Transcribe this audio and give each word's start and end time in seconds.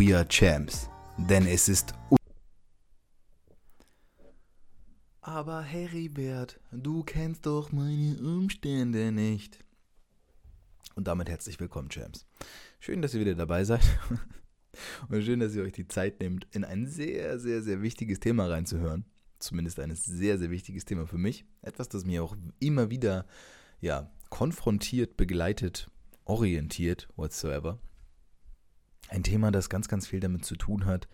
We 0.00 0.16
are 0.16 0.26
Champs, 0.26 0.88
denn 1.18 1.46
es 1.46 1.68
ist. 1.68 1.92
Aber 5.20 5.60
Heribert, 5.60 6.58
du 6.72 7.02
kennst 7.02 7.44
doch 7.44 7.70
meine 7.70 8.16
Umstände 8.16 9.12
nicht. 9.12 9.62
Und 10.94 11.06
damit 11.06 11.28
herzlich 11.28 11.60
willkommen, 11.60 11.90
Champs. 11.90 12.24
Schön, 12.78 13.02
dass 13.02 13.12
ihr 13.12 13.20
wieder 13.20 13.34
dabei 13.34 13.64
seid. 13.64 13.82
Und 15.10 15.22
schön, 15.22 15.38
dass 15.38 15.54
ihr 15.54 15.64
euch 15.64 15.72
die 15.74 15.86
Zeit 15.86 16.18
nehmt, 16.20 16.46
in 16.52 16.64
ein 16.64 16.86
sehr, 16.86 17.38
sehr, 17.38 17.60
sehr 17.60 17.82
wichtiges 17.82 18.20
Thema 18.20 18.46
reinzuhören 18.46 19.04
zumindest 19.38 19.80
ein 19.80 19.94
sehr, 19.94 20.38
sehr 20.38 20.50
wichtiges 20.50 20.86
Thema 20.86 21.06
für 21.06 21.18
mich. 21.18 21.44
Etwas, 21.60 21.90
das 21.90 22.06
mir 22.06 22.24
auch 22.24 22.36
immer 22.58 22.88
wieder 22.88 23.26
ja, 23.82 24.10
konfrontiert, 24.30 25.18
begleitet, 25.18 25.90
orientiert, 26.24 27.06
whatsoever. 27.16 27.80
Ein 29.10 29.24
Thema, 29.24 29.50
das 29.50 29.68
ganz, 29.68 29.88
ganz 29.88 30.06
viel 30.06 30.20
damit 30.20 30.44
zu 30.44 30.54
tun 30.54 30.86
hat, 30.86 31.08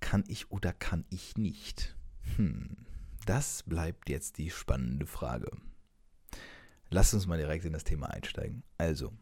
kann 0.00 0.24
ich 0.28 0.50
oder 0.50 0.72
kann 0.72 1.04
ich 1.10 1.36
nicht? 1.36 1.94
Hm, 2.36 2.86
das 3.26 3.62
bleibt 3.64 4.08
jetzt 4.08 4.38
die 4.38 4.48
spannende 4.48 5.04
Frage. 5.04 5.50
Lasst 6.88 7.12
uns 7.12 7.26
mal 7.26 7.36
direkt 7.36 7.66
in 7.66 7.74
das 7.74 7.84
Thema 7.84 8.06
einsteigen. 8.06 8.62
Also, 8.78 9.12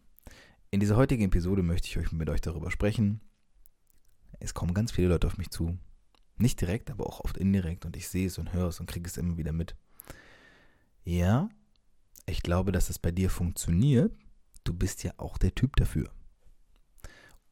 in 0.71 0.79
dieser 0.79 0.97
heutigen 0.97 1.25
Episode 1.25 1.65
möchte 1.65 1.89
ich 1.89 1.99
euch 1.99 2.13
mit 2.13 2.31
euch 2.31 2.41
darüber 2.41 2.71
sprechen. 2.71 3.21
Es 4.39 4.55
kommen 4.55 4.73
ganz 4.73 4.93
viele 4.93 5.09
Leute 5.09 5.27
auf 5.27 5.37
mich 5.37 5.51
zu, 5.51 5.77
nicht 6.37 6.61
direkt, 6.61 6.93
aber 6.93 7.07
auch 7.07 7.19
oft 7.21 7.37
indirekt 7.37 7.85
und 7.85 7.97
ich 7.97 8.07
sehe 8.07 8.29
es 8.29 8.39
und 8.39 8.53
höre 8.53 8.69
es 8.69 8.79
und 8.79 8.87
kriege 8.87 9.09
es 9.09 9.17
immer 9.17 9.37
wieder 9.37 9.53
mit. 9.53 9.75
Ja, 11.03 11.49
ich 12.27 12.45
glaube, 12.45 12.71
dass 12.71 12.89
es 12.89 13.01
bei 13.01 13.11
dir 13.11 13.31
funktioniert. 13.31 14.17
Du 14.63 14.73
bist 14.73 15.03
ja 15.03 15.13
auch 15.17 15.39
der 15.39 15.57
Typ 15.57 15.75
dafür. 15.75 16.09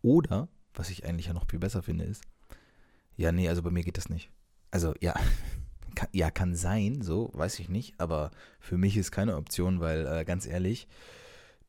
Oder, 0.02 0.48
was 0.74 0.90
ich 0.90 1.04
eigentlich 1.04 1.26
ja 1.26 1.32
noch 1.32 1.48
viel 1.48 1.58
besser 1.58 1.82
finde, 1.82 2.04
ist, 2.04 2.24
ja, 3.16 3.32
nee, 3.32 3.48
also 3.48 3.62
bei 3.62 3.70
mir 3.70 3.82
geht 3.82 3.96
das 3.96 4.08
nicht. 4.08 4.30
Also 4.70 4.94
ja, 5.00 5.14
kann, 5.94 6.08
ja, 6.12 6.30
kann 6.30 6.54
sein, 6.54 7.02
so, 7.02 7.30
weiß 7.34 7.58
ich 7.58 7.68
nicht, 7.68 8.00
aber 8.00 8.30
für 8.58 8.78
mich 8.78 8.96
ist 8.96 9.10
keine 9.10 9.36
Option, 9.36 9.80
weil 9.80 10.06
äh, 10.06 10.24
ganz 10.24 10.46
ehrlich, 10.46 10.88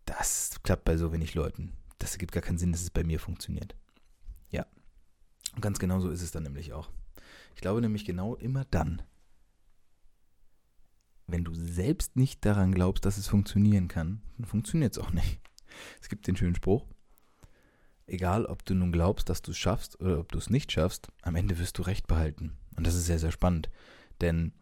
das 0.06 0.60
klappt 0.64 0.86
bei 0.86 0.98
so 0.98 1.12
wenig 1.12 1.34
Leuten. 1.34 1.74
Das 2.00 2.14
ergibt 2.14 2.32
gar 2.32 2.42
keinen 2.42 2.58
Sinn, 2.58 2.72
dass 2.72 2.82
es 2.82 2.90
bei 2.90 3.04
mir 3.04 3.20
funktioniert. 3.20 3.76
Ja. 4.50 4.66
Und 5.56 5.62
ganz 5.62 5.80
genau 5.80 6.00
so 6.00 6.10
ist 6.10 6.22
es 6.22 6.32
dann 6.32 6.44
nämlich 6.44 6.74
auch. 6.74 6.90
Ich 7.56 7.62
glaube 7.62 7.82
nämlich 7.82 8.06
genau 8.06 8.36
immer 8.36 8.66
dann, 8.66 9.02
wenn 11.28 11.44
du 11.44 11.54
selbst 11.54 12.16
nicht 12.16 12.46
daran 12.46 12.74
glaubst, 12.74 13.06
dass 13.06 13.18
es 13.18 13.28
funktionieren 13.28 13.88
kann, 13.88 14.22
dann 14.38 14.46
funktioniert 14.46 14.94
es 14.94 15.00
auch 15.00 15.12
nicht. 15.12 15.40
Es 16.02 16.10
gibt 16.10 16.28
den 16.28 16.36
schönen 16.36 16.56
Spruch, 16.56 16.86
egal 18.12 18.46
ob 18.46 18.66
du 18.66 18.74
nun 18.74 18.92
glaubst, 18.92 19.30
dass 19.30 19.42
du 19.42 19.52
es 19.52 19.58
schaffst 19.58 20.00
oder 20.00 20.20
ob 20.20 20.32
du 20.32 20.38
es 20.38 20.50
nicht 20.50 20.72
schaffst, 20.72 21.10
am 21.22 21.36
Ende 21.36 21.58
wirst 21.60 21.78
du 21.78 21.82
recht 21.82 22.08
behalten. 22.08 22.58
Und 22.76 22.88
das 22.88 22.96
ist 22.96 23.06
sehr, 23.06 23.20
sehr 23.20 23.32
spannend, 23.32 23.70
denn 24.22 24.54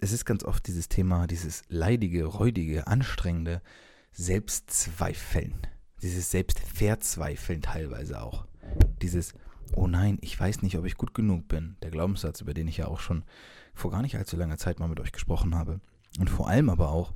es 0.00 0.12
ist 0.12 0.24
ganz 0.24 0.44
oft 0.44 0.66
dieses 0.66 0.88
Thema, 0.88 1.26
dieses 1.26 1.62
leidige, 1.68 2.24
räudige, 2.24 2.86
anstrengende 2.86 3.62
Selbstzweifeln, 4.12 5.66
dieses 6.02 6.30
Selbstverzweifeln 6.30 7.62
teilweise 7.62 8.22
auch, 8.22 8.46
dieses 9.02 9.34
oh 9.74 9.86
nein, 9.86 10.18
ich 10.20 10.38
weiß 10.38 10.62
nicht, 10.62 10.76
ob 10.78 10.84
ich 10.84 10.96
gut 10.96 11.14
genug 11.14 11.48
bin. 11.48 11.76
Der 11.82 11.90
Glaubenssatz, 11.90 12.40
über 12.40 12.54
den 12.54 12.68
ich 12.68 12.78
ja 12.78 12.88
auch 12.88 13.00
schon 13.00 13.24
vor 13.74 13.90
gar 13.90 14.02
nicht 14.02 14.16
allzu 14.16 14.36
langer 14.36 14.58
Zeit 14.58 14.80
mal 14.80 14.88
mit 14.88 15.00
euch 15.00 15.12
gesprochen 15.12 15.54
habe. 15.54 15.80
Und 16.18 16.30
vor 16.30 16.48
allem 16.48 16.70
aber 16.70 16.90
auch, 16.90 17.12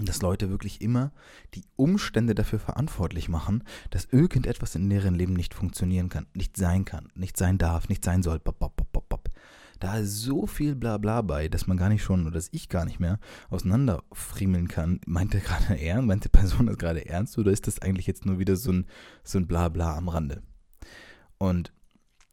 dass 0.00 0.22
Leute 0.22 0.50
wirklich 0.50 0.80
immer 0.80 1.12
die 1.54 1.64
Umstände 1.76 2.34
dafür 2.34 2.58
verantwortlich 2.58 3.28
machen, 3.28 3.64
dass 3.90 4.06
irgendetwas 4.06 4.74
in 4.74 4.90
deren 4.90 5.14
Leben 5.14 5.32
nicht 5.32 5.54
funktionieren 5.54 6.08
kann, 6.08 6.26
nicht 6.34 6.56
sein 6.56 6.84
kann, 6.84 7.08
nicht 7.14 7.36
sein 7.36 7.58
darf, 7.58 7.88
nicht 7.88 8.04
sein 8.04 8.22
soll. 8.22 8.38
Bop, 8.38 8.58
bop, 8.58 8.76
bop, 8.76 9.08
bop. 9.08 9.30
Da 9.78 9.98
ist 9.98 10.22
so 10.22 10.46
viel 10.46 10.74
Blabla 10.74 11.20
bei, 11.22 11.48
dass 11.48 11.66
man 11.66 11.76
gar 11.76 11.88
nicht 11.88 12.02
schon, 12.02 12.22
oder 12.22 12.32
dass 12.32 12.48
ich 12.52 12.68
gar 12.68 12.84
nicht 12.84 12.98
mehr 12.98 13.18
auseinanderfriemeln 13.50 14.68
kann. 14.68 15.00
Meint 15.06 15.34
der 15.34 15.40
gerade 15.40 15.78
ernst? 15.80 16.06
Meint 16.06 16.24
die 16.24 16.28
Person 16.28 16.66
das 16.66 16.78
gerade 16.78 17.06
ernst? 17.06 17.36
Oder 17.38 17.52
ist 17.52 17.66
das 17.66 17.80
eigentlich 17.80 18.06
jetzt 18.06 18.24
nur 18.24 18.38
wieder 18.38 18.56
so 18.56 18.72
ein, 18.72 18.86
so 19.22 19.38
ein 19.38 19.46
Blabla 19.46 19.96
am 19.96 20.08
Rande? 20.08 20.42
Und 21.38 21.72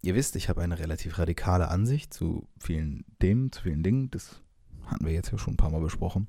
ihr 0.01 0.16
wisst, 0.16 0.35
ich 0.35 0.47
habe 0.47 0.62
eine 0.62 0.80
relativ 0.80 1.18
radikale 1.18 1.68
Ansicht 1.68 2.13
zu 2.13 2.47
vielen 2.59 3.03
Themen, 3.19 3.51
zu 3.51 3.63
vielen 3.63 3.84
Dingen. 3.84 4.09
Das 4.12 4.41
hatten 4.85 5.06
wir 5.06 5.13
jetzt 5.13 5.31
ja 5.31 5.38
schon 5.38 5.53
ein 5.53 5.57
paar 5.57 5.72
Mal 5.72 5.81
besprochen. 5.81 6.28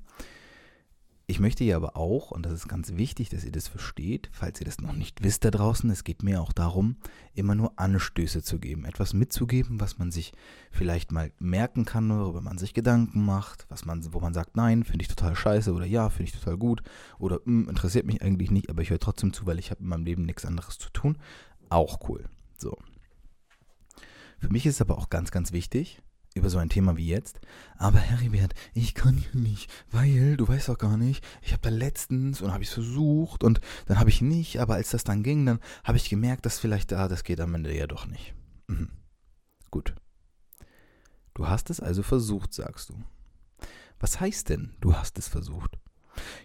Ich 1.27 1.39
möchte 1.39 1.63
ja 1.63 1.75
aber 1.77 1.97
auch, 1.97 2.29
und 2.29 2.45
das 2.45 2.53
ist 2.53 2.67
ganz 2.67 2.97
wichtig, 2.97 3.29
dass 3.29 3.43
ihr 3.43 3.51
das 3.51 3.67
versteht, 3.67 4.29
falls 4.31 4.59
ihr 4.61 4.65
das 4.65 4.79
noch 4.79 4.93
nicht 4.93 5.23
wisst 5.23 5.43
da 5.43 5.49
draußen, 5.49 5.89
es 5.89 6.03
geht 6.03 6.21
mir 6.21 6.39
auch 6.39 6.53
darum, 6.53 6.97
immer 7.33 7.55
nur 7.55 7.79
Anstöße 7.79 8.43
zu 8.43 8.59
geben, 8.59 8.85
etwas 8.85 9.13
mitzugeben, 9.13 9.79
was 9.79 9.97
man 9.97 10.11
sich 10.11 10.33
vielleicht 10.69 11.11
mal 11.11 11.31
merken 11.39 11.83
kann, 11.83 12.11
worüber 12.11 12.41
man 12.41 12.59
sich 12.59 12.75
Gedanken 12.75 13.25
macht, 13.25 13.65
was 13.69 13.85
man, 13.85 14.13
wo 14.13 14.19
man 14.19 14.35
sagt, 14.35 14.55
nein, 14.55 14.83
finde 14.83 15.01
ich 15.01 15.07
total 15.07 15.35
scheiße 15.35 15.73
oder 15.73 15.85
ja, 15.85 16.09
finde 16.09 16.29
ich 16.29 16.39
total 16.39 16.57
gut 16.57 16.83
oder 17.17 17.39
hm, 17.43 17.69
interessiert 17.69 18.05
mich 18.05 18.21
eigentlich 18.21 18.51
nicht, 18.51 18.69
aber 18.69 18.83
ich 18.83 18.91
höre 18.91 18.99
trotzdem 18.99 19.33
zu, 19.33 19.47
weil 19.47 19.57
ich 19.57 19.71
habe 19.71 19.81
in 19.81 19.87
meinem 19.87 20.05
Leben 20.05 20.25
nichts 20.25 20.45
anderes 20.45 20.77
zu 20.77 20.91
tun. 20.91 21.17
Auch 21.69 22.07
cool. 22.07 22.29
So. 22.55 22.77
Für 24.37 24.49
mich 24.49 24.67
ist 24.67 24.75
es 24.75 24.81
aber 24.81 24.99
auch 24.99 25.09
ganz, 25.09 25.31
ganz 25.31 25.51
wichtig, 25.53 26.03
über 26.35 26.49
so 26.49 26.57
ein 26.59 26.69
Thema 26.69 26.97
wie 26.97 27.07
jetzt. 27.07 27.39
Aber 27.77 27.97
Heribert, 27.97 28.53
ich 28.73 28.93
kann 28.93 29.17
ja 29.17 29.39
nicht, 29.39 29.71
weil 29.89 30.37
du 30.37 30.47
weißt 30.47 30.69
doch 30.69 30.77
gar 30.77 30.97
nicht, 30.97 31.25
ich 31.41 31.53
habe 31.53 31.61
da 31.63 31.69
letztens 31.69 32.41
und 32.41 32.51
habe 32.51 32.63
ich 32.63 32.69
versucht 32.69 33.43
und 33.43 33.61
dann 33.87 33.97
habe 33.97 34.09
ich 34.09 34.21
nicht, 34.21 34.59
aber 34.59 34.75
als 34.75 34.91
das 34.91 35.05
dann 35.05 35.23
ging, 35.23 35.45
dann 35.45 35.59
habe 35.83 35.97
ich 35.97 36.09
gemerkt, 36.09 36.45
dass 36.45 36.59
vielleicht 36.59 36.91
da, 36.91 37.05
ah, 37.05 37.07
das 37.07 37.23
geht 37.23 37.39
am 37.39 37.55
Ende 37.55 37.75
ja 37.75 37.87
doch 37.87 38.05
nicht. 38.05 38.35
Mhm. 38.67 38.89
Gut. 39.71 39.95
Du 41.33 41.47
hast 41.47 41.69
es 41.69 41.79
also 41.79 42.03
versucht, 42.03 42.53
sagst 42.53 42.89
du. 42.89 43.03
Was 43.99 44.19
heißt 44.19 44.49
denn, 44.49 44.75
du 44.81 44.93
hast 44.93 45.17
es 45.17 45.29
versucht? 45.29 45.79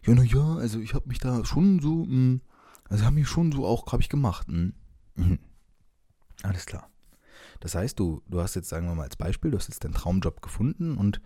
Ja, 0.06 0.14
na 0.14 0.22
ja, 0.22 0.56
also 0.56 0.80
ich 0.80 0.94
habe 0.94 1.08
mich 1.08 1.18
da 1.18 1.44
schon 1.44 1.80
so, 1.80 2.04
mh, 2.04 2.06
hm, 2.06 2.40
also 2.88 3.04
habe 3.04 3.16
mich 3.16 3.28
schon 3.28 3.52
so 3.52 3.66
auch, 3.66 3.90
habe 3.92 4.02
ich 4.02 4.08
gemacht. 4.08 4.48
Mh. 4.48 4.72
Mhm. 5.16 5.38
Alles 6.42 6.66
klar. 6.66 6.88
Das 7.60 7.74
heißt, 7.74 7.98
du, 8.00 8.22
du 8.26 8.40
hast 8.40 8.56
jetzt, 8.56 8.70
sagen 8.70 8.86
wir 8.86 8.94
mal 8.94 9.04
als 9.04 9.16
Beispiel, 9.16 9.50
du 9.50 9.58
hast 9.58 9.68
jetzt 9.68 9.84
deinen 9.84 9.94
Traumjob 9.94 10.40
gefunden 10.40 10.96
und 10.96 11.20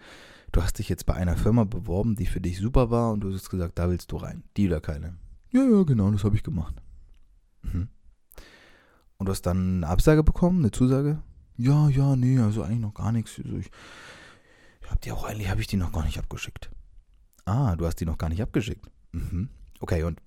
du 0.53 0.63
hast 0.63 0.79
dich 0.79 0.89
jetzt 0.89 1.07
bei 1.07 1.15
einer 1.15 1.37
Firma 1.37 1.65
beworben, 1.65 2.17
die 2.17 2.27
für 2.27 2.41
dich 2.41 2.59
super 2.59 2.91
war 2.91 3.13
und 3.13 3.21
du 3.21 3.33
hast 3.33 3.51
gesagt, 3.51 3.79
da 3.79 3.89
willst 3.89 4.11
du 4.13 4.17
rein. 4.17 4.43
Die 4.57 4.67
oder 4.67 4.81
keine? 4.81 5.17
Ja, 5.53 5.63
ja, 5.65 5.85
genau, 5.85 6.11
das 6.11 6.25
habe 6.25 6.37
ich 6.37 6.43
gemacht. 6.43 6.75
Mhm. 7.63 7.89
Und 9.17 9.27
du 9.27 9.33
hast 9.33 9.43
dann 9.43 9.77
eine 9.77 9.89
Absage 9.89 10.25
bekommen, 10.25 10.59
eine 10.59 10.73
Zusage? 10.73 11.23
Ja, 11.57 11.89
ja, 11.89 12.17
nee, 12.17 12.39
also 12.39 12.63
eigentlich 12.63 12.81
noch 12.81 12.95
gar 12.95 13.13
nichts. 13.13 13.41
Also 13.43 13.57
ich, 13.57 13.71
ich 14.83 14.91
habe 14.91 15.01
die 15.01 15.13
auch 15.13 15.25
eigentlich, 15.25 15.49
habe 15.49 15.61
ich 15.61 15.69
die 15.69 15.77
noch 15.77 15.93
gar 15.93 16.05
nicht 16.05 16.19
abgeschickt. 16.19 16.71
Ah, 17.45 17.77
du 17.77 17.87
hast 17.87 17.97
die 17.97 18.07
noch 18.07 18.19
gar 18.19 18.29
nicht 18.29 18.43
abgeschickt. 18.43 18.91
Mhm. 19.13 19.51
Okay, 19.79 20.03
und 20.03 20.21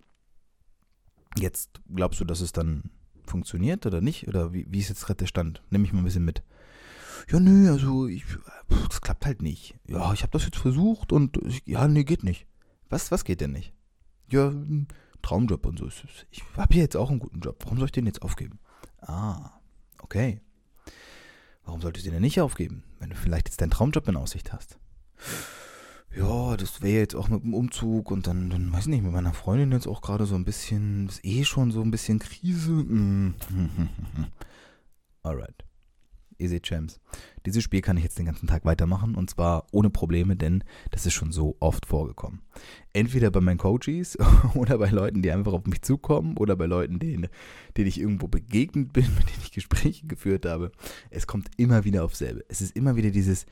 jetzt 1.38 1.82
glaubst 1.94 2.22
du, 2.22 2.26
dass 2.26 2.40
es 2.40 2.54
dann 2.54 2.92
funktioniert 3.28 3.86
oder 3.86 4.02
nicht? 4.02 4.28
Oder 4.28 4.54
wie, 4.54 4.66
wie 4.70 4.80
ist 4.80 4.90
jetzt 4.90 5.06
gerade 5.06 5.18
der 5.18 5.28
Stand? 5.28 5.62
Nimm 5.70 5.82
mich 5.82 5.94
mal 5.94 6.00
ein 6.00 6.06
bisschen 6.06 6.26
mit. 6.26 6.44
Ja, 7.30 7.40
nö, 7.40 7.72
also 7.72 8.08
ich, 8.08 8.24
das 8.88 9.02
klappt 9.02 9.26
halt 9.26 9.42
nicht. 9.42 9.76
Ja, 9.88 10.14
ich 10.14 10.22
habe 10.22 10.32
das 10.32 10.46
jetzt 10.46 10.58
versucht 10.58 11.12
und 11.12 11.38
ich, 11.46 11.62
ja, 11.66 11.88
nee, 11.88 12.04
geht 12.04 12.24
nicht. 12.24 12.48
Was, 12.90 13.12
was 13.12 13.26
geht 13.26 13.42
denn 13.42 13.52
nicht? 13.52 13.74
Ja, 14.32 14.54
Traumjob 15.22 15.66
und 15.66 15.80
so. 15.80 15.88
Ich 16.32 16.44
habe 16.56 16.74
hier 16.74 16.84
jetzt 16.84 16.96
auch 16.96 17.10
einen 17.10 17.20
guten 17.20 17.42
Job. 17.42 17.58
Warum 17.64 17.78
soll 17.78 17.88
ich 17.88 17.92
den 17.92 18.06
jetzt 18.06 18.22
aufgeben? 18.22 18.60
Ah, 19.02 19.52
okay. 20.02 20.42
Warum 21.66 21.82
solltest 21.82 22.06
du 22.06 22.12
den 22.12 22.22
nicht 22.22 22.40
aufgeben, 22.40 22.84
wenn 23.00 23.10
du 23.10 23.16
vielleicht 23.16 23.50
jetzt 23.50 23.60
deinen 23.60 23.72
Traumjob 23.72 24.08
in 24.08 24.16
Aussicht 24.16 24.54
hast? 24.54 24.78
Ja, 26.16 26.58
das 26.58 26.82
wäre 26.82 27.00
jetzt 27.00 27.16
auch 27.16 27.30
mit 27.30 27.44
dem 27.44 27.54
Umzug 27.54 28.12
und 28.12 28.28
dann, 28.28 28.50
dann 28.50 28.72
weiß 28.72 28.82
ich 28.82 28.88
nicht, 28.88 29.04
mit 29.04 29.12
meiner 29.12 29.34
Freundin 29.34 29.72
jetzt 29.72 29.88
auch 29.88 30.02
gerade 30.02 30.26
so 30.26 30.36
ein 30.36 30.46
bisschen, 30.46 31.08
ist 31.08 31.24
eh 31.24 31.44
schon 31.44 31.72
so 31.72 31.82
ein 31.82 31.92
bisschen 31.92 32.20
Krise. 32.20 32.72
Mm. 32.72 33.36
Alright. 35.24 35.68
Easy 36.40 36.60
Champs. 36.60 37.00
Dieses 37.46 37.64
Spiel 37.64 37.82
kann 37.82 37.98
ich 37.98 38.04
jetzt 38.04 38.20
den 38.20 38.26
ganzen 38.26 38.48
Tag 38.48 38.66
weitermachen 38.66 39.16
und 39.16 39.30
zwar 39.30 39.66
ohne 39.72 39.90
Probleme, 39.90 40.36
denn 40.36 40.64
das 40.92 41.06
ist 41.06 41.14
schon 41.14 41.32
so 41.32 41.56
oft 41.60 41.86
vorgekommen. 41.86 42.42
Entweder 42.94 43.32
bei 43.32 43.42
meinen 43.42 43.58
Coaches 43.58 44.18
oder 44.56 44.78
bei 44.78 44.90
Leuten, 44.90 45.22
die 45.22 45.32
einfach 45.32 45.54
auf 45.54 45.66
mich 45.66 45.82
zukommen 45.82 46.38
oder 46.38 46.56
bei 46.56 46.66
Leuten, 46.66 47.00
denen, 47.00 47.28
denen 47.76 47.88
ich 47.88 48.00
irgendwo 48.00 48.28
begegnet 48.28 48.94
bin, 48.94 49.06
mit 49.16 49.30
denen 49.30 49.42
ich 49.42 49.52
Gespräche 49.52 50.08
geführt 50.08 50.46
habe. 50.46 50.72
Es 51.10 51.28
kommt 51.28 51.50
immer 51.58 51.86
wieder 51.86 52.04
auf 52.04 52.16
selbe. 52.16 52.46
Es 52.50 52.62
ist 52.62 52.76
immer 52.76 52.96
wieder 52.96 53.10
dieses, 53.10 53.46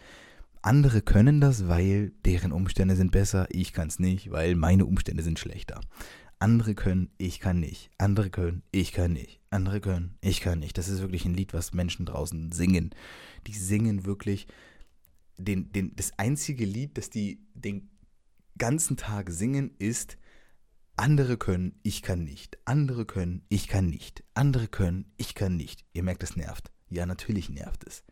andere 0.66 1.04
können 1.04 1.42
das, 1.42 1.68
weil 1.68 2.12
deren 2.26 2.52
Umstände 2.52 2.96
sind 2.96 3.12
besser, 3.12 3.48
ich 3.52 3.72
kann 3.72 3.88
es 3.88 4.00
nicht, 4.00 4.32
weil 4.32 4.56
meine 4.56 4.86
Umstände 4.86 5.22
sind 5.22 5.38
schlechter. 5.38 5.80
Andere 6.40 6.74
können, 6.74 7.12
ich 7.18 7.40
kann 7.40 7.60
nicht. 7.60 7.92
Andere 8.00 8.32
können, 8.32 8.64
ich 8.72 8.92
kann 8.92 9.14
nicht. 9.14 9.40
Andere 9.52 9.80
können, 9.80 10.18
ich 10.22 10.42
kann 10.42 10.60
nicht. 10.60 10.78
Das 10.78 10.88
ist 10.88 11.02
wirklich 11.02 11.26
ein 11.26 11.36
Lied, 11.36 11.54
was 11.54 11.74
Menschen 11.74 12.08
draußen 12.08 12.52
singen. 12.52 12.96
Die 13.46 13.54
singen 13.54 14.06
wirklich 14.06 14.48
den, 15.38 15.72
den, 15.72 15.96
das 15.96 16.18
einzige 16.18 16.66
Lied, 16.66 16.98
das 16.98 17.12
die 17.12 17.46
den 17.54 17.90
ganzen 18.58 18.98
Tag 18.98 19.30
singen, 19.30 19.72
ist 19.78 20.18
andere 20.98 21.38
können, 21.38 21.80
ich 21.84 22.02
kann 22.02 22.24
nicht. 22.24 22.58
Andere 22.66 23.06
können, 23.06 23.44
ich 23.50 23.68
kann 23.68 23.86
nicht. 23.86 24.24
Andere 24.34 24.68
können, 24.68 25.14
ich 25.18 25.36
kann 25.36 25.58
nicht. 25.58 25.86
Ihr 25.94 26.02
merkt, 26.02 26.24
es 26.24 26.36
nervt. 26.36 26.72
Ja, 26.90 27.06
natürlich 27.06 27.50
nervt 27.50 27.86
es. 27.86 28.04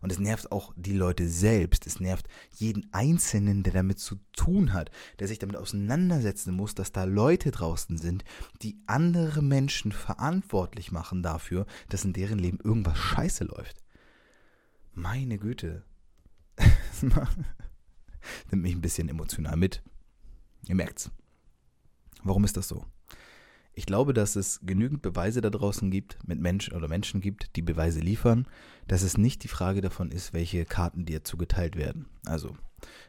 Und 0.00 0.12
es 0.12 0.18
nervt 0.18 0.52
auch 0.52 0.72
die 0.76 0.92
Leute 0.92 1.28
selbst. 1.28 1.86
Es 1.86 2.00
nervt 2.00 2.28
jeden 2.52 2.92
Einzelnen, 2.92 3.62
der 3.62 3.72
damit 3.72 3.98
zu 3.98 4.16
tun 4.32 4.72
hat, 4.72 4.90
der 5.18 5.28
sich 5.28 5.38
damit 5.38 5.56
auseinandersetzen 5.56 6.54
muss, 6.54 6.74
dass 6.74 6.92
da 6.92 7.04
Leute 7.04 7.50
draußen 7.50 7.98
sind, 7.98 8.24
die 8.62 8.78
andere 8.86 9.42
Menschen 9.42 9.92
verantwortlich 9.92 10.92
machen 10.92 11.22
dafür, 11.22 11.66
dass 11.88 12.04
in 12.04 12.12
deren 12.12 12.38
Leben 12.38 12.58
irgendwas 12.62 12.98
scheiße 12.98 13.44
läuft. 13.44 13.82
Meine 14.92 15.38
Güte. 15.38 15.84
Nimmt 18.50 18.62
mich 18.62 18.74
ein 18.74 18.80
bisschen 18.80 19.08
emotional 19.08 19.56
mit. 19.56 19.82
Ihr 20.66 20.74
merkt's. 20.74 21.10
Warum 22.22 22.44
ist 22.44 22.56
das 22.56 22.68
so? 22.68 22.84
Ich 23.78 23.84
glaube, 23.84 24.14
dass 24.14 24.36
es 24.36 24.60
genügend 24.64 25.02
Beweise 25.02 25.42
da 25.42 25.50
draußen 25.50 25.90
gibt, 25.90 26.16
mit 26.26 26.40
Menschen 26.40 26.72
oder 26.72 26.88
Menschen 26.88 27.20
gibt, 27.20 27.54
die 27.56 27.62
Beweise 27.62 28.00
liefern, 28.00 28.48
dass 28.88 29.02
es 29.02 29.18
nicht 29.18 29.44
die 29.44 29.48
Frage 29.48 29.82
davon 29.82 30.10
ist, 30.10 30.32
welche 30.32 30.64
Karten 30.64 31.04
dir 31.04 31.24
zugeteilt 31.24 31.76
werden. 31.76 32.06
Also 32.24 32.56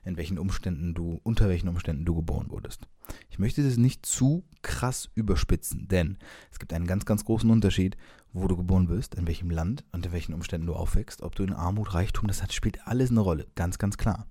in 0.03 0.17
welchen 0.17 0.37
Umständen 0.37 0.93
du, 0.93 1.21
unter 1.23 1.47
welchen 1.47 1.69
Umständen 1.69 2.03
du 2.03 2.15
geboren 2.15 2.49
wurdest. 2.49 2.85
Ich 3.29 3.39
möchte 3.39 3.63
das 3.63 3.77
nicht 3.77 4.05
zu 4.05 4.43
krass 4.61 5.09
überspitzen, 5.15 5.87
denn 5.87 6.17
es 6.51 6.59
gibt 6.59 6.73
einen 6.73 6.85
ganz, 6.85 7.05
ganz 7.05 7.23
großen 7.23 7.49
Unterschied, 7.49 7.95
wo 8.33 8.49
du 8.49 8.57
geboren 8.57 8.89
wirst, 8.89 9.15
in 9.15 9.25
welchem 9.25 9.49
Land 9.49 9.85
in 9.93 10.11
welchen 10.11 10.33
Umständen 10.33 10.67
du 10.67 10.73
aufwächst, 10.73 11.21
ob 11.21 11.35
du 11.35 11.43
in 11.43 11.53
Armut, 11.53 11.93
Reichtum, 11.93 12.27
das 12.27 12.43
hat, 12.43 12.51
spielt 12.51 12.85
alles 12.85 13.09
eine 13.09 13.21
Rolle, 13.21 13.47
ganz, 13.55 13.77
ganz 13.77 13.97
klar. 13.97 14.27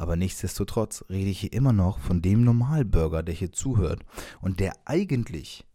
Aber 0.00 0.16
nichtsdestotrotz 0.16 1.04
rede 1.10 1.28
ich 1.28 1.40
hier 1.40 1.52
immer 1.52 1.74
noch 1.74 1.98
von 1.98 2.22
dem 2.22 2.42
Normalbürger, 2.42 3.22
der 3.22 3.34
hier 3.34 3.52
zuhört 3.52 4.00
und 4.40 4.58
der 4.58 4.72
eigentlich 4.86 5.66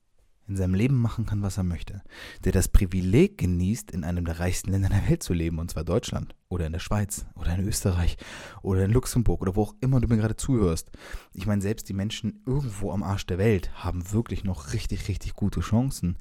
in 0.47 0.55
seinem 0.55 0.73
Leben 0.73 0.99
machen 0.99 1.27
kann, 1.27 1.43
was 1.43 1.59
er 1.59 1.63
möchte. 1.63 2.01
Der 2.43 2.51
das 2.51 2.67
Privileg 2.67 3.37
genießt, 3.37 3.91
in 3.91 4.03
einem 4.03 4.25
der 4.25 4.39
reichsten 4.39 4.71
Länder 4.71 4.89
der 4.89 5.07
Welt 5.07 5.21
zu 5.21 5.33
leben, 5.33 5.59
und 5.59 5.69
zwar 5.69 5.83
Deutschland 5.83 6.33
oder 6.49 6.65
in 6.65 6.73
der 6.73 6.79
Schweiz 6.79 7.27
oder 7.35 7.53
in 7.53 7.67
Österreich 7.67 8.17
oder 8.63 8.83
in 8.83 8.93
Luxemburg 8.93 9.43
oder 9.43 9.55
wo 9.55 9.61
auch 9.61 9.75
immer 9.79 10.01
du 10.01 10.07
mir 10.07 10.17
gerade 10.17 10.35
zuhörst. 10.35 10.89
Ich 11.33 11.45
meine, 11.45 11.61
selbst 11.61 11.87
die 11.87 11.93
Menschen 11.93 12.41
irgendwo 12.47 12.91
am 12.91 13.03
Arsch 13.03 13.27
der 13.27 13.37
Welt 13.37 13.83
haben 13.83 14.11
wirklich 14.11 14.43
noch 14.43 14.73
richtig, 14.73 15.07
richtig 15.07 15.35
gute 15.35 15.59
Chancen. 15.59 16.17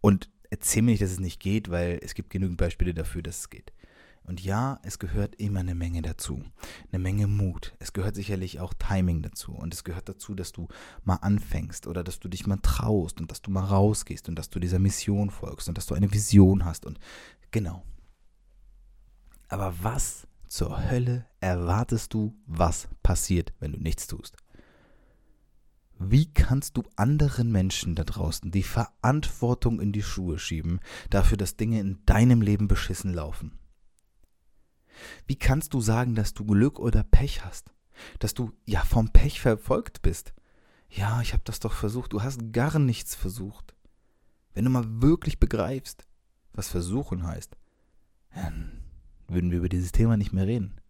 Und 0.00 0.30
erzähl 0.48 0.80
mir 0.80 0.92
nicht, 0.92 1.02
dass 1.02 1.10
es 1.10 1.20
nicht 1.20 1.40
geht, 1.40 1.68
weil 1.68 2.00
es 2.02 2.14
gibt 2.14 2.30
genügend 2.30 2.56
Beispiele 2.56 2.94
dafür, 2.94 3.20
dass 3.20 3.40
es 3.40 3.50
geht. 3.50 3.74
Und 4.28 4.44
ja, 4.44 4.78
es 4.82 4.98
gehört 4.98 5.36
immer 5.36 5.60
eine 5.60 5.74
Menge 5.74 6.02
dazu. 6.02 6.44
Eine 6.92 6.98
Menge 6.98 7.26
Mut. 7.26 7.74
Es 7.78 7.94
gehört 7.94 8.14
sicherlich 8.14 8.60
auch 8.60 8.74
Timing 8.74 9.22
dazu. 9.22 9.52
Und 9.52 9.72
es 9.72 9.84
gehört 9.84 10.06
dazu, 10.06 10.34
dass 10.34 10.52
du 10.52 10.68
mal 11.02 11.16
anfängst 11.16 11.86
oder 11.86 12.04
dass 12.04 12.20
du 12.20 12.28
dich 12.28 12.46
mal 12.46 12.58
traust 12.58 13.22
und 13.22 13.30
dass 13.30 13.40
du 13.40 13.50
mal 13.50 13.64
rausgehst 13.64 14.28
und 14.28 14.34
dass 14.34 14.50
du 14.50 14.60
dieser 14.60 14.78
Mission 14.78 15.30
folgst 15.30 15.68
und 15.68 15.78
dass 15.78 15.86
du 15.86 15.94
eine 15.94 16.12
Vision 16.12 16.66
hast. 16.66 16.84
Und 16.84 16.98
genau. 17.50 17.82
Aber 19.48 19.72
was 19.80 20.26
zur 20.46 20.90
Hölle 20.90 21.24
erwartest 21.40 22.12
du, 22.12 22.36
was 22.44 22.86
passiert, 23.02 23.54
wenn 23.60 23.72
du 23.72 23.78
nichts 23.78 24.08
tust? 24.08 24.36
Wie 25.98 26.30
kannst 26.34 26.76
du 26.76 26.82
anderen 26.96 27.50
Menschen 27.50 27.94
da 27.94 28.04
draußen 28.04 28.50
die 28.50 28.62
Verantwortung 28.62 29.80
in 29.80 29.92
die 29.92 30.02
Schuhe 30.02 30.38
schieben, 30.38 30.80
dafür, 31.08 31.38
dass 31.38 31.56
Dinge 31.56 31.80
in 31.80 32.04
deinem 32.04 32.42
Leben 32.42 32.68
beschissen 32.68 33.14
laufen? 33.14 33.58
Wie 35.26 35.36
kannst 35.36 35.74
du 35.74 35.80
sagen, 35.80 36.14
dass 36.14 36.34
du 36.34 36.44
Glück 36.44 36.78
oder 36.78 37.02
Pech 37.02 37.44
hast? 37.44 37.72
Dass 38.18 38.34
du 38.34 38.52
ja 38.64 38.84
vom 38.84 39.10
Pech 39.10 39.40
verfolgt 39.40 40.02
bist? 40.02 40.32
Ja, 40.88 41.20
ich 41.20 41.32
habe 41.32 41.42
das 41.44 41.60
doch 41.60 41.72
versucht. 41.72 42.12
Du 42.12 42.22
hast 42.22 42.52
gar 42.52 42.78
nichts 42.78 43.14
versucht. 43.14 43.74
Wenn 44.54 44.64
du 44.64 44.70
mal 44.70 44.84
wirklich 45.02 45.38
begreifst, 45.38 46.06
was 46.52 46.68
versuchen 46.68 47.26
heißt, 47.26 47.56
dann 48.34 48.82
würden 49.28 49.50
wir 49.50 49.58
über 49.58 49.68
dieses 49.68 49.92
Thema 49.92 50.16
nicht 50.16 50.32
mehr 50.32 50.46
reden. 50.46 50.80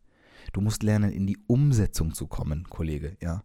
Du 0.52 0.60
musst 0.60 0.82
lernen, 0.82 1.12
in 1.12 1.26
die 1.26 1.38
Umsetzung 1.46 2.14
zu 2.14 2.26
kommen, 2.26 2.64
Kollege, 2.68 3.16
ja. 3.20 3.44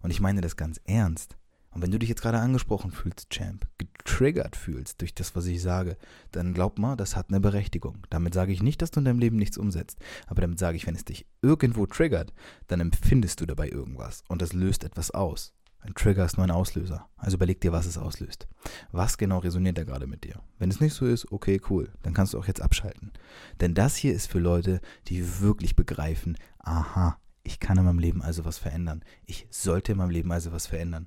Und 0.00 0.10
ich 0.10 0.20
meine 0.20 0.40
das 0.40 0.56
ganz 0.56 0.80
ernst. 0.84 1.36
Und 1.72 1.82
wenn 1.82 1.90
du 1.90 1.98
dich 1.98 2.08
jetzt 2.08 2.22
gerade 2.22 2.38
angesprochen 2.38 2.90
fühlst, 2.90 3.30
Champ, 3.30 3.66
getriggert 3.78 4.56
fühlst 4.56 5.00
durch 5.00 5.14
das, 5.14 5.36
was 5.36 5.46
ich 5.46 5.62
sage, 5.62 5.96
dann 6.32 6.52
glaub 6.52 6.78
mal, 6.78 6.96
das 6.96 7.14
hat 7.14 7.26
eine 7.28 7.40
Berechtigung. 7.40 7.98
Damit 8.10 8.34
sage 8.34 8.52
ich 8.52 8.62
nicht, 8.62 8.82
dass 8.82 8.90
du 8.90 9.00
in 9.00 9.04
deinem 9.04 9.20
Leben 9.20 9.36
nichts 9.36 9.56
umsetzt. 9.56 9.98
Aber 10.26 10.40
damit 10.40 10.58
sage 10.58 10.76
ich, 10.76 10.86
wenn 10.86 10.96
es 10.96 11.04
dich 11.04 11.26
irgendwo 11.42 11.86
triggert, 11.86 12.32
dann 12.66 12.80
empfindest 12.80 13.40
du 13.40 13.46
dabei 13.46 13.68
irgendwas. 13.68 14.24
Und 14.28 14.42
das 14.42 14.52
löst 14.52 14.82
etwas 14.82 15.12
aus. 15.12 15.52
Ein 15.82 15.94
Trigger 15.94 16.26
ist 16.26 16.36
nur 16.36 16.44
ein 16.44 16.50
Auslöser. 16.50 17.08
Also 17.16 17.36
überleg 17.36 17.60
dir, 17.60 17.72
was 17.72 17.86
es 17.86 17.96
auslöst. 17.96 18.48
Was 18.92 19.16
genau 19.16 19.38
resoniert 19.38 19.78
da 19.78 19.84
gerade 19.84 20.06
mit 20.06 20.24
dir? 20.24 20.42
Wenn 20.58 20.70
es 20.70 20.80
nicht 20.80 20.92
so 20.92 21.06
ist, 21.06 21.30
okay, 21.32 21.60
cool. 21.70 21.90
Dann 22.02 22.12
kannst 22.12 22.34
du 22.34 22.38
auch 22.38 22.46
jetzt 22.46 22.60
abschalten. 22.60 23.12
Denn 23.60 23.74
das 23.74 23.96
hier 23.96 24.12
ist 24.12 24.26
für 24.26 24.40
Leute, 24.40 24.80
die 25.08 25.40
wirklich 25.40 25.76
begreifen, 25.76 26.36
aha, 26.58 27.16
ich 27.42 27.60
kann 27.60 27.78
in 27.78 27.84
meinem 27.84 27.98
Leben 27.98 28.20
also 28.20 28.44
was 28.44 28.58
verändern. 28.58 29.02
Ich 29.24 29.46
sollte 29.50 29.92
in 29.92 29.98
meinem 29.98 30.10
Leben 30.10 30.30
also 30.32 30.52
was 30.52 30.66
verändern. 30.66 31.06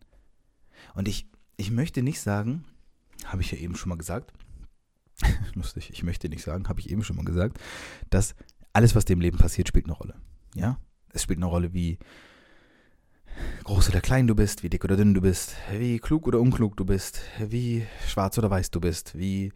Und 0.93 1.07
ich, 1.07 1.27
ich 1.57 1.71
möchte 1.71 2.01
nicht 2.03 2.21
sagen, 2.21 2.65
habe 3.25 3.41
ich 3.41 3.51
ja 3.51 3.57
eben 3.57 3.75
schon 3.75 3.89
mal 3.89 3.97
gesagt, 3.97 4.33
lustig, 5.53 5.89
ich 5.91 6.03
möchte 6.03 6.29
nicht 6.29 6.43
sagen, 6.43 6.67
habe 6.67 6.79
ich 6.79 6.89
eben 6.89 7.03
schon 7.03 7.15
mal 7.15 7.25
gesagt, 7.25 7.59
dass 8.09 8.35
alles, 8.73 8.95
was 8.95 9.05
dem 9.05 9.21
Leben 9.21 9.37
passiert, 9.37 9.67
spielt 9.67 9.85
eine 9.85 9.93
Rolle. 9.93 10.15
Ja, 10.55 10.79
es 11.09 11.23
spielt 11.23 11.39
eine 11.39 11.45
Rolle, 11.45 11.73
wie 11.73 11.99
groß 13.63 13.89
oder 13.89 14.01
klein 14.01 14.27
du 14.27 14.35
bist, 14.35 14.63
wie 14.63 14.69
dick 14.69 14.83
oder 14.83 14.97
dünn 14.97 15.13
du 15.13 15.21
bist, 15.21 15.55
wie 15.71 15.99
klug 15.99 16.27
oder 16.27 16.39
unklug 16.39 16.77
du 16.77 16.85
bist, 16.85 17.21
wie 17.39 17.85
schwarz 18.07 18.37
oder 18.37 18.49
weiß 18.49 18.71
du 18.71 18.79
bist, 18.79 19.17
wie 19.17 19.51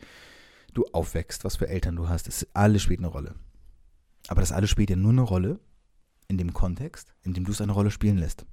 du 0.74 0.86
aufwächst, 0.94 1.44
was 1.44 1.58
für 1.58 1.68
Eltern 1.68 1.96
du 1.96 2.08
hast. 2.08 2.28
Das 2.28 2.48
alles 2.54 2.84
spielt 2.84 3.00
eine 3.00 3.08
Rolle. 3.08 3.36
Aber 4.28 4.42
das 4.42 4.52
alles 4.52 4.70
spielt 4.70 4.90
ja 4.90 4.96
nur 4.96 5.12
eine 5.12 5.22
Rolle 5.22 5.60
in 6.28 6.38
dem 6.38 6.54
Kontext, 6.54 7.14
in 7.24 7.34
dem 7.34 7.46
du 7.46 7.52
es 7.52 7.62
eine 7.62 7.72
Rolle 7.72 7.92
spielen 7.92 8.18
lässt. 8.18 8.46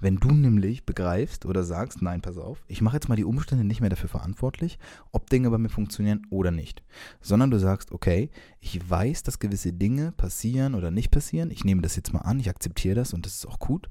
Wenn 0.00 0.16
du 0.16 0.32
nämlich 0.32 0.84
begreifst 0.84 1.46
oder 1.46 1.64
sagst, 1.64 2.02
nein, 2.02 2.20
pass 2.20 2.38
auf, 2.38 2.64
ich 2.68 2.82
mache 2.82 2.96
jetzt 2.96 3.08
mal 3.08 3.16
die 3.16 3.24
Umstände 3.24 3.64
nicht 3.64 3.80
mehr 3.80 3.90
dafür 3.90 4.08
verantwortlich, 4.08 4.78
ob 5.12 5.30
Dinge 5.30 5.50
bei 5.50 5.58
mir 5.58 5.68
funktionieren 5.68 6.26
oder 6.30 6.50
nicht, 6.50 6.82
sondern 7.20 7.50
du 7.50 7.58
sagst, 7.58 7.92
okay, 7.92 8.30
ich 8.60 8.88
weiß, 8.88 9.22
dass 9.22 9.38
gewisse 9.38 9.72
Dinge 9.72 10.12
passieren 10.12 10.74
oder 10.74 10.90
nicht 10.90 11.10
passieren, 11.10 11.50
ich 11.50 11.64
nehme 11.64 11.82
das 11.82 11.96
jetzt 11.96 12.12
mal 12.12 12.20
an, 12.20 12.40
ich 12.40 12.50
akzeptiere 12.50 12.94
das 12.94 13.12
und 13.12 13.26
das 13.26 13.34
ist 13.34 13.46
auch 13.46 13.58
gut. 13.58 13.90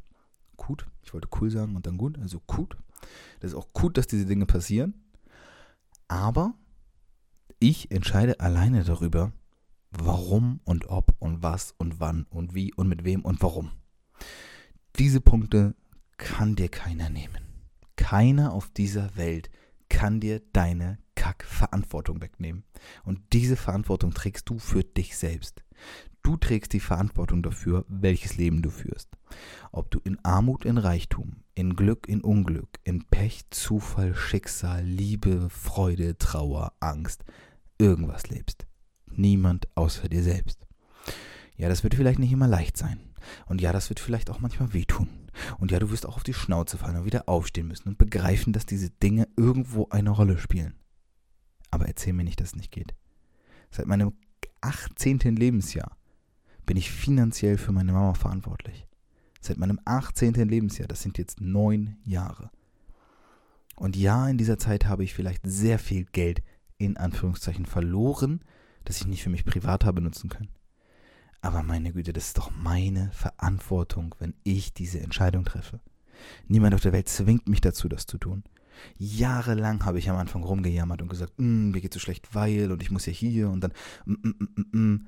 Gut, 0.57 0.87
ich 1.03 1.13
wollte 1.13 1.27
cool 1.39 1.51
sagen 1.51 1.75
und 1.75 1.85
dann 1.85 1.97
gut, 1.97 2.17
also 2.19 2.39
gut. 2.47 2.77
Das 3.39 3.51
ist 3.51 3.57
auch 3.57 3.73
gut, 3.73 3.97
dass 3.97 4.07
diese 4.07 4.25
Dinge 4.25 4.45
passieren, 4.45 4.93
aber 6.07 6.53
ich 7.59 7.91
entscheide 7.91 8.39
alleine 8.39 8.83
darüber, 8.83 9.31
warum 9.91 10.59
und 10.65 10.89
ob 10.89 11.15
und 11.19 11.41
was 11.43 11.73
und 11.77 11.99
wann 11.99 12.25
und 12.29 12.53
wie 12.53 12.73
und 12.73 12.87
mit 12.87 13.03
wem 13.03 13.21
und 13.21 13.41
warum. 13.41 13.71
Diese 14.99 15.19
Punkte 15.19 15.75
kann 16.15 16.55
dir 16.55 16.69
keiner 16.69 17.09
nehmen. 17.09 17.43
Keiner 17.97 18.53
auf 18.53 18.69
dieser 18.69 19.17
Welt 19.17 19.49
kann 19.89 20.21
dir 20.21 20.41
deine 20.53 20.99
Kack 21.15 21.43
Verantwortung 21.43 22.21
wegnehmen. 22.21 22.63
Und 23.03 23.19
diese 23.33 23.57
Verantwortung 23.57 24.13
trägst 24.13 24.49
du 24.49 24.57
für 24.57 24.83
dich 24.83 25.17
selbst. 25.17 25.63
Du 26.23 26.37
trägst 26.37 26.71
die 26.71 26.79
Verantwortung 26.79 27.43
dafür, 27.43 27.85
welches 27.89 28.37
Leben 28.37 28.61
du 28.61 28.69
führst. 28.69 29.09
Ob 29.73 29.91
du 29.91 29.99
in 29.99 30.17
Armut, 30.23 30.63
in 30.63 30.77
Reichtum, 30.77 31.43
in 31.55 31.75
Glück, 31.75 32.07
in 32.07 32.21
Unglück, 32.21 32.79
in 32.83 33.03
Pech, 33.03 33.41
Zufall, 33.49 34.15
Schicksal, 34.15 34.85
Liebe, 34.85 35.49
Freude, 35.49 36.17
Trauer, 36.17 36.71
Angst, 36.79 37.25
irgendwas 37.77 38.29
lebst. 38.29 38.65
Niemand 39.11 39.67
außer 39.75 40.07
dir 40.07 40.23
selbst. 40.23 40.65
Ja, 41.57 41.67
das 41.67 41.83
wird 41.83 41.95
vielleicht 41.95 42.19
nicht 42.19 42.31
immer 42.31 42.47
leicht 42.47 42.77
sein. 42.77 42.99
Und 43.45 43.61
ja, 43.61 43.71
das 43.73 43.89
wird 43.89 43.99
vielleicht 43.99 44.29
auch 44.29 44.39
manchmal 44.39 44.73
wehtun. 44.73 45.09
Und 45.57 45.71
ja, 45.71 45.79
du 45.79 45.91
wirst 45.91 46.05
auch 46.05 46.15
auf 46.15 46.23
die 46.23 46.33
Schnauze 46.33 46.77
fallen 46.77 46.97
und 46.97 47.05
wieder 47.05 47.27
aufstehen 47.27 47.67
müssen 47.67 47.89
und 47.89 47.97
begreifen, 47.97 48.53
dass 48.53 48.65
diese 48.65 48.89
Dinge 48.89 49.27
irgendwo 49.35 49.87
eine 49.89 50.11
Rolle 50.11 50.37
spielen. 50.37 50.75
Aber 51.71 51.87
erzähl 51.87 52.13
mir 52.13 52.23
nicht, 52.23 52.39
dass 52.39 52.49
es 52.49 52.55
nicht 52.55 52.71
geht. 52.71 52.95
Seit 53.71 53.87
meinem 53.87 54.13
18. 54.61 55.19
Lebensjahr 55.19 55.97
bin 56.65 56.77
ich 56.77 56.91
finanziell 56.91 57.57
für 57.57 57.71
meine 57.71 57.91
Mama 57.91 58.13
verantwortlich. 58.13 58.87
Seit 59.41 59.57
meinem 59.57 59.79
18. 59.85 60.33
Lebensjahr, 60.33 60.87
das 60.87 61.01
sind 61.01 61.17
jetzt 61.17 61.41
neun 61.41 61.97
Jahre. 62.03 62.49
Und 63.75 63.95
ja, 63.95 64.27
in 64.27 64.37
dieser 64.37 64.57
Zeit 64.57 64.85
habe 64.85 65.03
ich 65.03 65.13
vielleicht 65.13 65.41
sehr 65.45 65.79
viel 65.79 66.05
Geld 66.05 66.41
in 66.77 66.97
Anführungszeichen 66.97 67.65
verloren, 67.65 68.39
das 68.85 68.97
ich 69.01 69.07
nicht 69.07 69.23
für 69.23 69.29
mich 69.29 69.45
privat 69.45 69.85
habe 69.85 70.01
nutzen 70.01 70.29
können. 70.29 70.49
Aber 71.45 71.61
meine 71.61 71.93
Güte, 71.93 72.11
das 72.11 72.25
ist 72.25 72.39
doch 72.39 72.49
meine 72.49 73.11
Verantwortung, 73.11 74.15
wenn 74.17 74.33
ich 74.43 74.73
diese 74.73 74.99
Entscheidung 74.99 75.45
treffe. 75.45 75.79
Niemand 76.47 76.73
auf 76.73 76.81
der 76.81 76.91
Welt 76.91 77.07
zwingt 77.07 77.47
mich 77.47 77.61
dazu, 77.61 77.87
das 77.87 78.07
zu 78.07 78.17
tun. 78.17 78.43
Jahrelang 78.97 79.85
habe 79.85 79.99
ich 79.99 80.09
am 80.09 80.15
Anfang 80.15 80.41
rumgejammert 80.41 81.03
und 81.03 81.07
gesagt, 81.07 81.33
mm, 81.37 81.69
mir 81.69 81.81
geht 81.81 81.93
so 81.93 81.99
schlecht, 81.99 82.33
weil 82.33 82.71
und 82.71 82.81
ich 82.81 82.89
muss 82.89 83.05
ja 83.05 83.13
hier 83.13 83.51
und 83.51 83.61
dann. 83.61 83.73
Mm, 84.05 84.13
mm, 84.23 84.77
mm. 84.77 85.07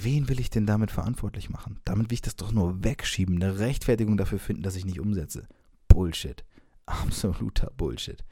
Wen 0.00 0.28
will 0.30 0.40
ich 0.40 0.48
denn 0.48 0.64
damit 0.64 0.90
verantwortlich 0.90 1.50
machen? 1.50 1.78
Damit 1.84 2.08
will 2.08 2.14
ich 2.14 2.22
das 2.22 2.36
doch 2.36 2.50
nur 2.50 2.82
wegschieben, 2.82 3.36
eine 3.36 3.58
Rechtfertigung 3.58 4.16
dafür 4.16 4.38
finden, 4.38 4.62
dass 4.62 4.76
ich 4.76 4.86
nicht 4.86 5.00
umsetze. 5.00 5.46
Bullshit. 5.88 6.46
Absoluter 6.86 7.70
Bullshit. 7.76 8.24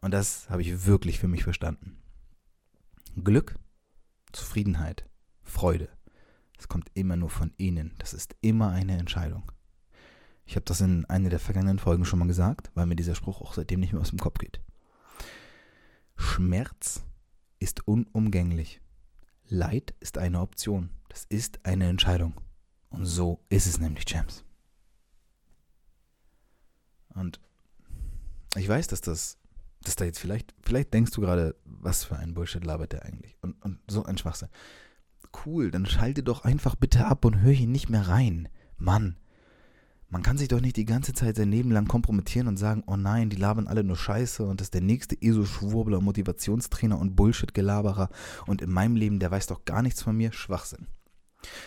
Und 0.00 0.12
das 0.12 0.50
habe 0.50 0.62
ich 0.62 0.84
wirklich 0.84 1.20
für 1.20 1.28
mich 1.28 1.44
verstanden. 1.44 1.96
Glück, 3.22 3.54
Zufriedenheit, 4.32 5.08
Freude. 5.44 5.88
Es 6.58 6.68
kommt 6.68 6.90
immer 6.94 7.16
nur 7.16 7.30
von 7.30 7.52
innen. 7.56 7.94
Das 7.98 8.12
ist 8.12 8.36
immer 8.40 8.70
eine 8.70 8.98
Entscheidung. 8.98 9.50
Ich 10.44 10.56
habe 10.56 10.64
das 10.64 10.80
in 10.80 11.04
einer 11.06 11.28
der 11.28 11.38
vergangenen 11.38 11.78
Folgen 11.78 12.04
schon 12.04 12.18
mal 12.18 12.26
gesagt, 12.26 12.70
weil 12.74 12.86
mir 12.86 12.96
dieser 12.96 13.14
Spruch 13.14 13.40
auch 13.40 13.54
seitdem 13.54 13.80
nicht 13.80 13.92
mehr 13.92 14.00
aus 14.00 14.10
dem 14.10 14.18
Kopf 14.18 14.38
geht. 14.38 14.60
Schmerz 16.16 17.02
ist 17.60 17.86
unumgänglich. 17.86 18.80
Leid 19.46 19.94
ist 20.00 20.18
eine 20.18 20.40
Option. 20.40 20.90
Das 21.08 21.24
ist 21.28 21.64
eine 21.64 21.88
Entscheidung. 21.88 22.34
Und 22.90 23.06
so 23.06 23.44
ist 23.48 23.66
es 23.66 23.78
nämlich, 23.78 24.04
Champs. 24.06 24.44
Und 27.14 27.40
ich 28.56 28.68
weiß, 28.68 28.88
dass 28.88 29.00
das, 29.00 29.38
dass 29.82 29.96
da 29.96 30.04
jetzt 30.04 30.18
vielleicht, 30.18 30.54
vielleicht 30.62 30.92
denkst 30.94 31.12
du 31.12 31.20
gerade, 31.20 31.54
was 31.64 32.04
für 32.04 32.16
ein 32.16 32.34
Bullshit 32.34 32.64
labert 32.64 32.92
der 32.92 33.04
eigentlich? 33.04 33.36
Und, 33.42 33.62
und 33.64 33.78
so 33.88 34.04
ein 34.04 34.18
Schwachsinn. 34.18 34.48
Cool, 35.44 35.70
dann 35.70 35.86
schalte 35.86 36.22
doch 36.22 36.44
einfach 36.44 36.74
bitte 36.74 37.06
ab 37.06 37.24
und 37.24 37.40
hör 37.40 37.52
hier 37.52 37.66
nicht 37.66 37.90
mehr 37.90 38.08
rein. 38.08 38.48
Mann, 38.76 39.16
man 40.10 40.22
kann 40.22 40.38
sich 40.38 40.48
doch 40.48 40.60
nicht 40.60 40.76
die 40.76 40.86
ganze 40.86 41.12
Zeit 41.12 41.36
sein 41.36 41.50
Leben 41.50 41.70
lang 41.70 41.86
kompromittieren 41.86 42.48
und 42.48 42.56
sagen, 42.56 42.82
oh 42.86 42.96
nein, 42.96 43.28
die 43.28 43.36
labern 43.36 43.66
alle 43.66 43.84
nur 43.84 43.96
Scheiße 43.96 44.42
und 44.42 44.60
das 44.60 44.68
ist 44.68 44.74
der 44.74 44.80
nächste 44.80 45.20
ESO-Schwurbler, 45.20 46.00
Motivationstrainer 46.00 46.98
und 46.98 47.14
Bullshit-Gelaberer 47.14 48.08
und 48.46 48.62
in 48.62 48.70
meinem 48.70 48.96
Leben, 48.96 49.18
der 49.18 49.30
weiß 49.30 49.48
doch 49.48 49.66
gar 49.66 49.82
nichts 49.82 50.02
von 50.02 50.16
mir, 50.16 50.32
Schwachsinn. 50.32 50.86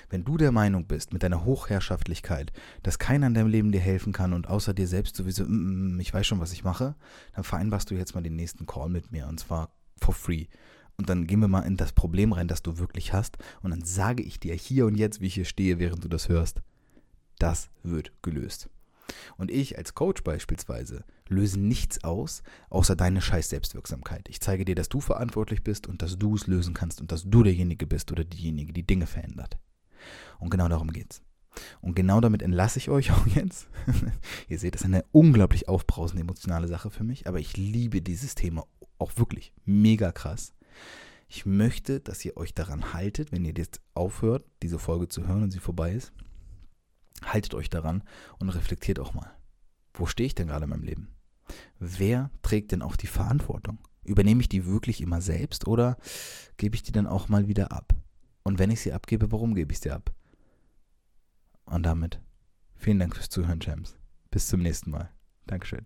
Wenn 0.10 0.26
du 0.26 0.38
der 0.38 0.52
Meinung 0.52 0.88
bist, 0.88 1.14
mit 1.14 1.22
deiner 1.22 1.46
Hochherrschaftlichkeit, 1.46 2.52
dass 2.82 3.00
keiner 3.00 3.28
in 3.28 3.36
deinem 3.36 3.48
Leben 3.48 3.72
dir 3.72 3.80
helfen 3.80 4.12
kann 4.12 4.34
und 4.34 4.48
außer 4.48 4.74
dir 4.74 4.88
selbst 4.88 5.16
sowieso, 5.16 5.46
mm, 5.46 5.96
mm, 5.96 6.00
ich 6.00 6.14
weiß 6.14 6.26
schon, 6.26 6.40
was 6.40 6.52
ich 6.52 6.64
mache, 6.64 6.96
dann 7.36 7.44
vereinbarst 7.44 7.92
du 7.92 7.96
jetzt 7.96 8.16
mal 8.16 8.22
den 8.22 8.36
nächsten 8.36 8.66
Call 8.66 8.90
mit 8.90 9.12
mir 9.12 9.28
und 9.28 9.40
zwar 9.40 9.70
for 9.98 10.16
free. 10.16 10.48
Und 11.02 11.10
dann 11.10 11.28
gehen 11.28 11.40
wir 11.40 11.48
mal 11.48 11.62
in 11.62 11.78
das 11.78 11.94
Problem 11.94 12.32
rein, 12.32 12.48
das 12.48 12.62
du 12.62 12.78
wirklich 12.78 13.12
hast 13.12 13.38
und 13.62 13.72
dann 13.72 13.84
sage 13.84 14.24
ich 14.24 14.40
dir 14.40 14.56
hier 14.56 14.86
und 14.86 14.96
jetzt, 14.96 15.20
wie 15.20 15.28
ich 15.28 15.34
hier 15.34 15.46
stehe, 15.46 15.80
während 15.80 16.04
du 16.04 16.08
das 16.08 16.30
hörst 16.30 16.62
das 17.42 17.70
wird 17.84 18.12
gelöst. 18.22 18.70
Und 19.36 19.52
ich 19.52 19.78
als 19.78 19.94
Coach 19.96 20.24
beispielsweise 20.24 21.04
löse 21.28 21.60
nichts 21.60 22.04
aus, 22.04 22.44
außer 22.70 22.96
deine 22.96 23.20
scheiß 23.20 23.50
Selbstwirksamkeit. 23.50 24.30
Ich 24.30 24.40
zeige 24.40 24.64
dir, 24.64 24.76
dass 24.76 24.90
du 24.90 25.02
verantwortlich 25.02 25.64
bist 25.64 25.88
und 25.88 26.02
dass 26.02 26.18
du 26.18 26.36
es 26.36 26.48
lösen 26.48 26.74
kannst 26.74 27.02
und 27.02 27.12
dass 27.12 27.24
du 27.24 27.44
derjenige 27.44 27.88
bist 27.88 28.12
oder 28.12 28.24
diejenige, 28.24 28.74
die 28.74 28.86
Dinge 28.86 29.08
verändert. 29.08 29.58
Und 30.40 30.50
genau 30.50 30.68
darum 30.68 30.92
geht's. 30.92 31.22
Und 31.82 31.96
genau 31.96 32.22
damit 32.22 32.42
entlasse 32.42 32.80
ich 32.80 32.90
euch 32.90 33.12
auch 33.12 33.26
jetzt. 33.28 33.68
Ihr 34.48 34.60
seht, 34.60 34.76
das 34.76 34.82
ist 34.82 34.86
eine 34.86 35.04
unglaublich 35.12 35.68
aufbrausende 35.68 36.22
emotionale 36.22 36.68
Sache 36.68 36.92
für 36.92 37.04
mich, 37.04 37.28
aber 37.28 37.40
ich 37.40 37.58
liebe 37.58 38.02
dieses 38.02 38.36
Thema 38.36 38.66
auch 39.00 39.18
wirklich 39.18 39.52
mega 39.66 40.12
krass. 40.12 40.54
Ich 41.28 41.46
möchte, 41.46 42.00
dass 42.02 42.26
ihr 42.26 42.36
euch 42.36 42.54
daran 42.54 42.94
haltet, 42.94 43.32
wenn 43.32 43.46
ihr 43.46 43.54
jetzt 43.56 43.82
aufhört, 43.94 44.46
diese 44.62 44.80
Folge 44.80 45.08
zu 45.08 45.28
hören 45.28 45.44
und 45.44 45.52
sie 45.52 45.60
vorbei 45.60 45.94
ist, 45.94 46.12
haltet 47.24 47.54
euch 47.54 47.70
daran 47.70 48.04
und 48.40 48.50
reflektiert 48.50 49.00
auch 49.00 49.14
mal. 49.14 49.32
Wo 49.94 50.06
stehe 50.06 50.28
ich 50.28 50.36
denn 50.36 50.48
gerade 50.48 50.66
in 50.66 50.70
meinem 50.70 50.84
Leben? 50.84 51.16
Wer 51.80 52.32
trägt 52.42 52.72
denn 52.72 52.82
auch 52.82 52.96
die 52.96 53.08
Verantwortung? 53.08 53.80
Übernehme 54.04 54.42
ich 54.42 54.50
die 54.50 54.66
wirklich 54.66 55.02
immer 55.02 55.22
selbst 55.22 55.68
oder 55.68 55.98
gebe 56.58 56.76
ich 56.76 56.84
die 56.84 56.92
dann 56.92 57.08
auch 57.08 57.30
mal 57.30 57.48
wieder 57.48 57.72
ab? 57.72 57.94
Und 58.44 58.60
wenn 58.60 58.72
ich 58.72 58.82
sie 58.82 58.94
abgebe, 58.94 59.32
warum 59.32 59.56
gebe 59.56 59.72
ich 59.72 59.80
sie 59.80 59.92
ab? 59.92 60.12
Und 61.66 61.84
damit 61.84 62.20
vielen 62.76 63.00
Dank 63.00 63.16
fürs 63.16 63.30
Zuhören, 63.30 63.60
James. 63.62 63.98
Bis 64.32 64.48
zum 64.48 64.62
nächsten 64.62 64.92
Mal. 64.92 65.10
Dankeschön. 65.46 65.86